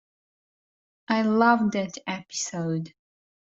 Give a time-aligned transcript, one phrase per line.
[1.09, 2.95] I loved that episode!